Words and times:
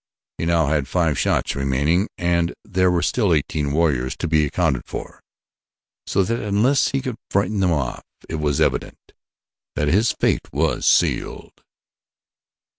He 0.39 0.47
now 0.47 0.65
had 0.65 0.87
five 0.87 1.19
shots 1.19 1.55
remaining 1.55 2.07
and 2.17 2.55
there 2.65 2.89
were 2.89 3.03
still 3.03 3.31
eighteen 3.35 3.71
warriors 3.71 4.17
to 4.17 4.27
be 4.27 4.45
accounted 4.47 4.81
for, 4.87 5.21
so 6.07 6.23
that 6.23 6.39
unless 6.39 6.87
he 6.89 7.01
could 7.03 7.17
frighten 7.29 7.59
them 7.59 7.71
off, 7.71 8.01
it 8.27 8.39
was 8.39 8.59
evident 8.59 8.97
that 9.75 9.89
his 9.89 10.11
fate 10.19 10.51
was 10.51 10.87
sealed. 10.87 11.61